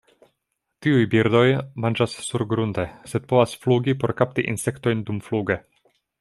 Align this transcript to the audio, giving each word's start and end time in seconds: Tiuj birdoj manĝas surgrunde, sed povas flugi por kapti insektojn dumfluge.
Tiuj 0.85 1.03
birdoj 1.11 1.43
manĝas 1.85 2.15
surgrunde, 2.29 2.87
sed 3.13 3.29
povas 3.35 3.55
flugi 3.67 3.97
por 4.05 4.17
kapti 4.23 4.49
insektojn 4.55 5.07
dumfluge. 5.13 5.63